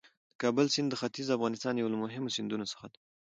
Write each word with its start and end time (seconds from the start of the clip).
د 0.31 0.33
کابل 0.41 0.65
سیند 0.73 0.89
د 0.91 0.95
ختیځ 1.01 1.27
افغانستان 1.31 1.73
یو 1.77 1.91
له 1.93 1.97
مهمو 2.03 2.33
سیندونو 2.35 2.65
څخه 2.71 2.85
دی. 2.93 2.99